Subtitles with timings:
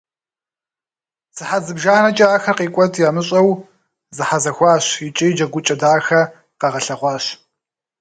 [1.35, 3.49] Сыхьэт зыбжанэкӏэ ахэр къикӏуэт ямыщӏэу
[4.15, 6.21] зэхьэзэхуащ икӏи джэгукӏэ дахэ
[6.59, 7.25] къагъэлъэгъуащ.